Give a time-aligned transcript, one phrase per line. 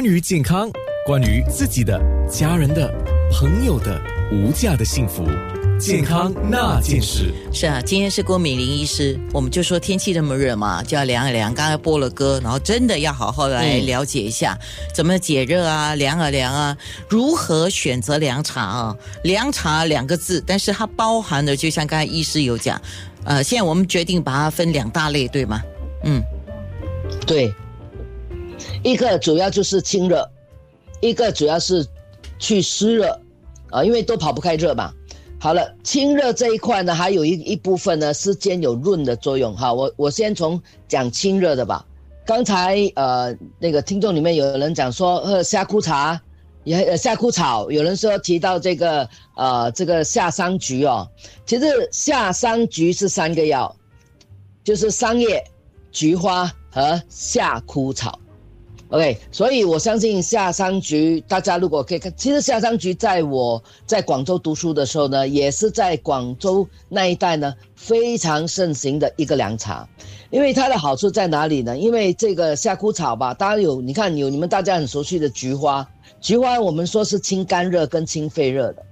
[0.00, 0.70] 关于健康，
[1.04, 2.00] 关于自己的、
[2.30, 2.88] 家人的、
[3.32, 5.24] 朋友的无价的幸福，
[5.76, 7.34] 健康那件事。
[7.52, 11.52] 是啊，今天是郭美玲医师，我们就说天气这么热嘛，就要凉一凉。
[11.52, 14.56] 刚才播了歌，然后真的要好好来了解一下，
[14.94, 16.78] 怎么解热啊，凉啊凉啊，
[17.08, 18.96] 如何选择凉茶啊？
[19.24, 22.80] 凉茶两个字，但是它包含的，就像刚才医师有讲，
[23.24, 25.60] 呃，现在我们决定把它分两大类，对吗？
[26.04, 26.22] 嗯，
[27.26, 27.52] 对，
[28.82, 30.28] 一个主要就是清热，
[31.00, 31.86] 一个主要是
[32.38, 33.20] 去湿热，
[33.70, 34.92] 啊，因为都跑不开热嘛。
[35.40, 39.72] 好了，清热这一块呢，还有一一部分呢是兼有润的作用哈。
[39.72, 41.84] 我我先从讲清热的吧。
[42.24, 46.20] 刚才呃那个听众里面有人讲说喝夏枯茶，
[46.64, 51.08] 也呃夏枯草，有人说提到这个呃这个夏桑菊哦，
[51.46, 53.74] 其实夏桑菊是三个药，
[54.62, 55.44] 就是桑叶。
[55.90, 58.20] 菊花和夏枯草
[58.90, 69.88] ，OK，所以我相信夏桑菊，大家如果可以看，其实夏桑菊在我在广州读书的时候呢，也是在广州那一带呢非常盛行的一个凉茶，
[70.30, 71.76] 因为它的好处在哪里呢？
[71.76, 75.88] 因为这个夏枯草吧，大家有你看有你们大家很熟悉的菊花，
[76.20, 78.84] 菊花我们说是清肝热跟清肺热的。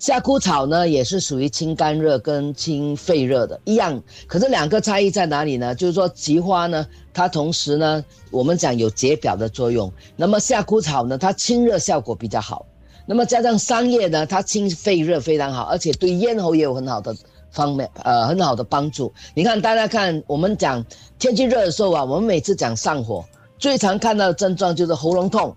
[0.00, 5.74] 夏枯草呢，也是属于清肝热跟清肺热的一样，可是两个差异在哪里呢？
[5.74, 12.64] 就是说菊花呢，它同时呢，我们讲有解表的作用，那么夏枯草呢，它清热效果比较好，
[13.04, 17.14] 那么加上桑叶呢，它清肺热非常好，而且对咽喉也有很好的
[17.50, 19.12] 方面，呃，很好的帮助。
[19.34, 20.82] 你看，大家看，我们讲
[21.18, 23.22] 天气热的时候啊，我们每次讲上火，
[23.58, 25.54] 最常看到的症状就是喉咙痛、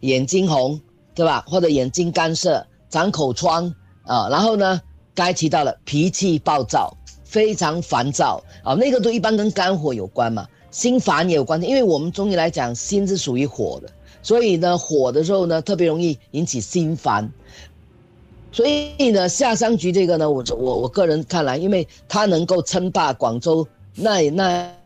[0.00, 0.78] 眼睛红，
[1.14, 1.42] 对吧？
[1.48, 2.62] 或者眼睛干涩。
[2.90, 3.70] 长口疮
[4.08, 4.80] 啊，然后呢，
[5.14, 13.88] 该提到了脾气暴躁，非常烦躁啊，那个都一般跟肝火有关嘛，心烦也有关系，因为我们中医来讲，心是属于火的，
[14.22, 17.30] 所以呢，火的时候呢，特别容易引起心烦，
[18.50, 24.77] 所以呢，夏商局这个呢，我我我个人看来，因为它能够称霸广州那那。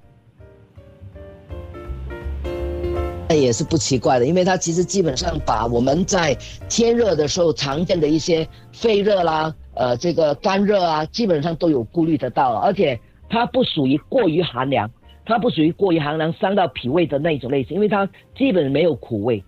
[3.32, 6.36] 那也是不奇怪的，因为它其实基本上把我们在
[6.68, 13.00] 天热的时候常见的一些肺热啦，呃，这个肝热啊，基本上都有顾虑得到，而且
[13.30, 14.90] 它不属于过于寒凉，
[15.24, 18.06] 它不属于过于寒凉伤到脾胃的那种类型，因为它
[18.36, 19.42] 基本没有苦味。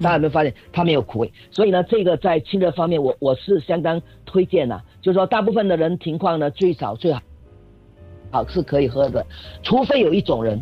[0.00, 1.32] 大家有没有发现它没有苦味？
[1.52, 7.22] 所以呢，这个在清热方面，我我是相当推荐的，就是说大部分的人情况呢，最少最好
[8.32, 9.24] 好是可以喝的，
[9.62, 10.60] 除非有一种人。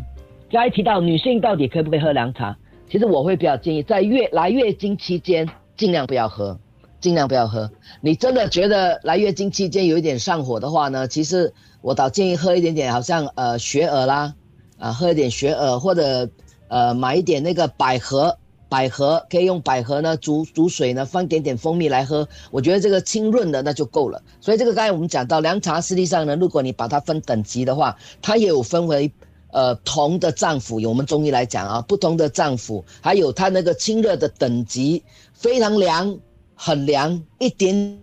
[0.53, 2.55] 刚才提到女性到底可不可以喝凉茶？
[2.87, 6.59] 其实我会比较建议，在月来月经期间尽量不要喝，
[6.99, 7.71] 尽量不要喝。
[8.01, 14.35] 你真的觉得来月经期间有一点上火的话呢，其实我倒建议喝一点点，好像呃雪耳啦，
[14.77, 16.29] 啊喝一点雪耳，或者
[16.67, 18.37] 呃买一点那个百合，
[18.69, 22.27] 百合可以用百合呢煮煮水呢，放点点蜂蜜来喝。
[22.51, 24.21] 我觉得这个清润的那就够了。
[24.39, 29.11] 所以这个刚才我们讲到凉茶，实际上呢，如果你把它分等级的话，它也有分为。
[29.53, 36.17] 呃，同的脏腑，有我们中医来讲啊，不同的脏腑，还有它那个清热的等级，非常凉，
[36.55, 37.99] 很凉，一点，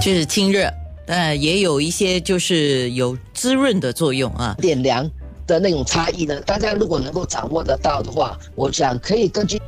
[0.00, 0.72] 就是清热，
[1.06, 5.08] 呃，也有一些就是有滋润的作用啊，点凉
[5.46, 6.40] 的那种差异呢。
[6.40, 9.60] 大家如果能够掌握得到的话，我想可以根据，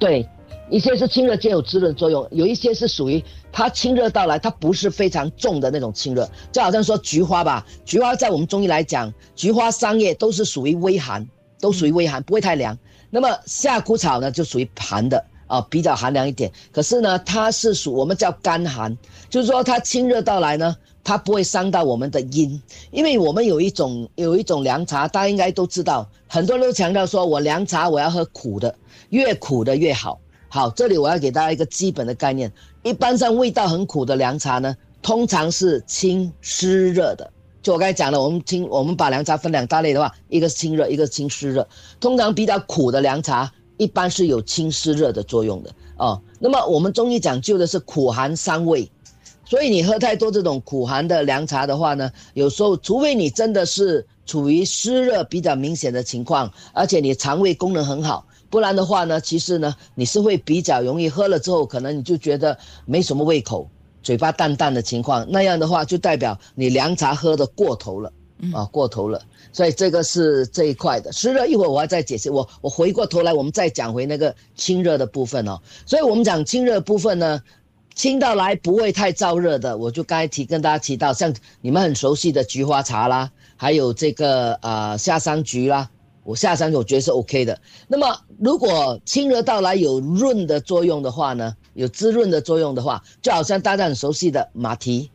[0.00, 0.28] 对。
[0.72, 3.22] 一些是清热兼有滋润作用，有一些是属于
[3.52, 11.28] 它清热到来，它不是非常重的那种清热，就好像说菊花吧，菊花在我们中医来讲，菊花桑叶都是属于微寒，
[11.60, 12.74] 都属于微寒，不会太凉。
[13.10, 16.50] 那么夏枯草呢，就属于寒的啊，比较寒凉一点。
[16.72, 18.96] 可是呢，它是属我们叫干寒，
[19.28, 22.58] 就是说它清热到来呢，它不会伤到我们的阴，
[22.90, 28.74] 因为我们有一种有一种凉茶，大家应该都知道，很多人都强调说我凉茶我要喝苦的，
[29.10, 30.18] 越苦的越好。
[30.54, 32.52] 好，这里我要给大家一个基本的概念。
[32.82, 37.32] 一般上味道很苦的凉茶呢，通常是清湿热的。
[37.62, 41.66] 就我刚才讲了，我们清我们把凉茶分两大类的话，一个是清热，一个是清湿热。
[41.98, 46.20] 通常比较苦的凉茶，一般是有清湿热的作用的哦。
[46.38, 48.92] 那么我们中医讲究的是苦寒伤胃，
[49.46, 58.26] 所以你喝太多这种苦寒的凉茶的话呢，有时候除非你真的是处于湿热比较明显的情况，而且你肠胃功能很好。
[58.52, 63.66] 不然的话呢，其实呢，你是会比较容易喝了之后，可能你就觉得没什么胃口，
[64.02, 65.26] 嘴巴淡淡的情况。
[65.30, 68.12] 那样的话，就代表你凉茶喝的过头了，
[68.52, 69.22] 啊，过头了。
[69.54, 71.46] 所以这个是这一块的湿热。
[71.46, 72.30] 一会儿我要再解释。
[72.30, 75.58] 我我回过头来，我们再讲回那个清热的部分哦。
[75.86, 77.40] 所以我们讲清热部分呢，
[77.94, 79.78] 清到来不会太燥热的。
[79.78, 83.30] 我就刚才提跟大家提到，像你们很熟悉的菊花茶啦。
[83.56, 85.88] 还有这个呃夏桑菊啦，
[86.24, 87.60] 我下山我觉得是 OK 的。
[87.88, 95.10] 那么如果清热到来有润的作用的话呢，有滋润的作用的话，就好像大家很熟悉的马蹄，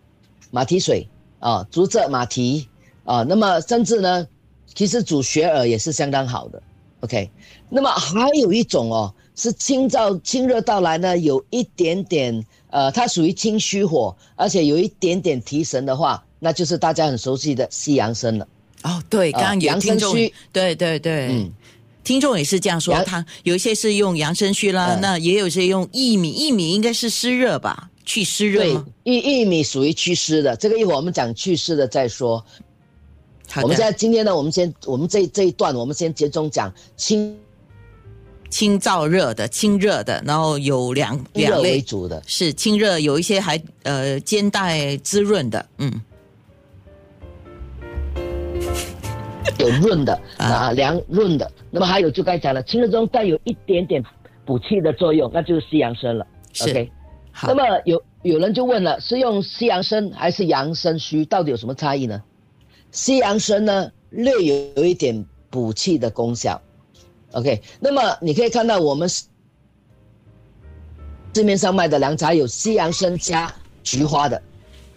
[0.52, 1.08] 马蹄水
[1.40, 2.68] 啊，竹蔗马蹄
[3.06, 4.28] 啊，那么甚至呢，
[4.74, 6.62] 其实煮雪耳也是相当好的。
[7.02, 7.30] OK，
[7.70, 18.48] 那么还有一种哦，是清燥清热到来呢，有一点点呃，它属于清虚火，而且有一点点提神的话，那就是大家很熟悉的西洋参了。
[18.84, 20.14] 哦，对，刚刚有杨听众
[20.52, 21.52] 对对对，嗯。
[22.04, 32.42] 听众也是这样说，杨他有一些是用杨参须啦，嗯那也有些用薏米，薏米应该是湿热吧，去湿热对？，薏薏米属于祛湿的，这个一会儿我们讲祛湿的再说。
[33.62, 37.38] 我们现，在今天呢，我们先我们这这一段，我们先集中讲清
[38.50, 41.82] 清燥热的、清热的，然后有两两类。
[41.82, 42.24] 主的。
[42.26, 46.02] 是清热，有一些还呃兼带滋润的，嗯，
[49.60, 51.50] 有润的啊啊，凉润的。
[51.72, 54.04] 那么还有就刚才讲了，清热中带有一点点
[54.46, 56.26] 补气的作用，那就是西洋参了。
[56.62, 56.92] OK，
[57.32, 62.22] 好那么有有人就问了，是用西洋参还是洋参须，到底有什么差异呢？
[62.92, 66.62] 西洋参呢，略有有一点补气的功效。
[67.34, 69.26] OK，那么你可以看到我们市
[71.34, 73.54] 市面上卖的凉茶有西洋参加
[73.84, 74.42] 菊花的，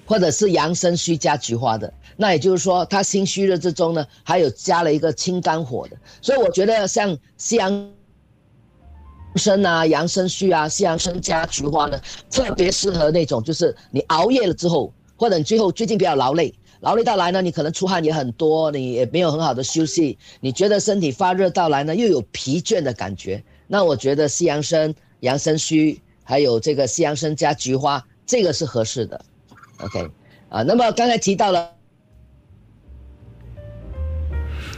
[0.06, 1.92] 或者是洋参须加菊花的。
[2.20, 5.96] 那也就是说，他心虚热之中呢，还有加了一个清肝火的。
[6.20, 7.90] 所以我觉得像西洋
[9.36, 11.98] 参啊、洋参须啊、西洋参加菊花呢，
[12.30, 29.24] 特别适合那种就是你熬夜了之后，或者你最后最近比较劳累，劳累到来呢，你可能出汗也很多，你也没有很好的休息，你觉得身体发热到来呢，又有疲倦的感觉，那我觉得西洋参、洋参须还有这个西洋参加菊花，这个是合适的。
[29.78, 30.06] OK，
[30.50, 31.79] 啊，那么刚才提到了。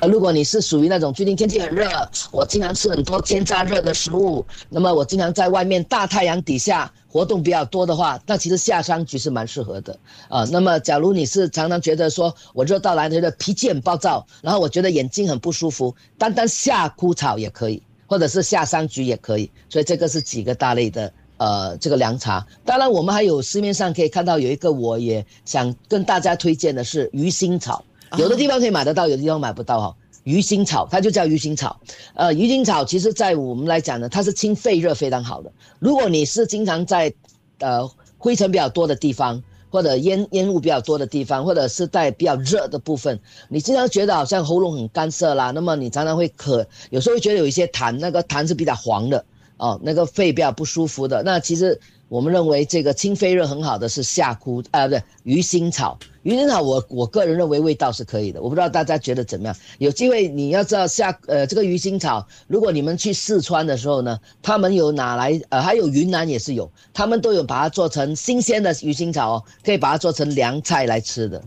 [0.08, 1.88] 如果你是属于那种最近天气很热，
[2.32, 9.96] 我经常吃很多煎炸热的食物，那么我经常在外面大太阳底下活动比较多的话，那其实夏桑菊是蛮适合的
[10.28, 21.12] 啊、那么假如你是常常觉得说我热到来觉得脾气很暴躁，然后我觉得眼睛很不舒服，单单夏枯草也可以，或者是夏桑菊也可以，所以这个是几个大类的。
[21.38, 27.84] 呃，这个凉茶，当然我们还有市面上可以看到有一个，我也想跟大家推荐的是鱼腥草，
[28.19, 29.97] 有的地方可以买得到，有的地方买不到哈。
[30.25, 31.81] 鱼腥草，它就叫鱼腥草。
[32.14, 35.50] 呃，鱼腥草其实在我们来讲呢，它是清肺热非常好的。
[35.81, 37.12] 如果你是经常在
[37.59, 43.19] 呃灰尘比较多的地方，或者烟烟雾比较多的地方，或者是在比较热的部分，
[43.49, 49.25] 你经常觉得好像喉咙很干涩啦，那么你常常会咳，有时候会觉得有一些痰，那个痰是比较黄的
[49.56, 51.23] 哦，那个肺比较不舒服的。
[51.25, 51.81] 那其实
[52.12, 55.99] 我们认为这个清肺热很好的是夏枯啊，不对，鱼腥草。
[56.25, 59.56] 鱼腥草我我个人认为味道是可以的，我不知道大家觉得怎么样。
[59.79, 71.43] 有机会你要知道夏呃这个鱼腥草，如果你们去四川的时候呢，他们有拿来呃还有云南也是有，他们都有把它做成新鲜的鱼腥草哦，可以把它做成凉菜来吃的。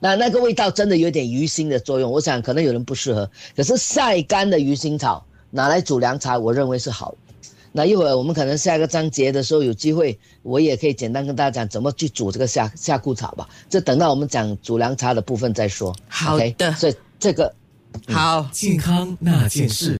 [0.00, 3.30] 那那个味道真的有点鱼腥的作用，我想可能有人不适合。
[3.56, 7.27] 可是晒干的鱼腥草拿来煮凉茶，我认为是好的。
[7.72, 13.48] 那一会儿我们可能下一个章节的时候有机会，我也可以简单跟大家讲怎么去煮这个夏夏枯草吧。
[13.70, 15.94] 这等到我们讲煮凉茶的部分再说。
[16.08, 16.36] 好？
[16.58, 17.54] 的所以这个
[18.08, 18.48] 好。
[18.52, 19.96] 健康那件事。